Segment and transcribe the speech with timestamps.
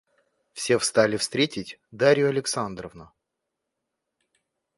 [0.53, 3.11] Все встали встретить Дарью Александровну.